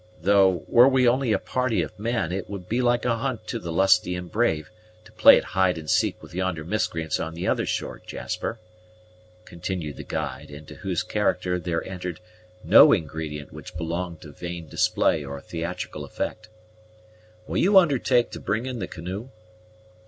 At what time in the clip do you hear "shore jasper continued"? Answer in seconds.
7.67-9.97